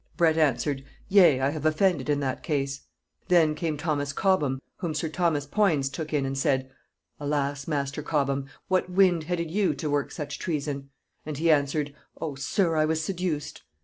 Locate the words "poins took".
5.45-6.11